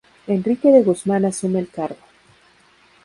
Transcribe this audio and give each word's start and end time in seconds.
Enrique 0.27 0.71
de 0.71 0.81
Guzmán 0.81 1.25
asume 1.25 1.59
el 1.59 1.69
cargo. 1.69 1.99